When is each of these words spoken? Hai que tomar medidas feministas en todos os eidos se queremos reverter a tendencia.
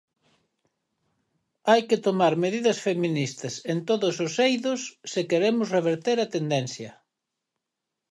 Hai 1.69 1.81
que 1.89 2.01
tomar 2.07 2.33
medidas 2.45 2.77
feministas 2.87 3.55
en 3.71 3.77
todos 3.89 4.15
os 4.25 4.33
eidos 4.47 4.79
se 5.11 5.21
queremos 5.29 5.67
reverter 5.77 6.17
a 6.21 6.31
tendencia. 6.35 6.91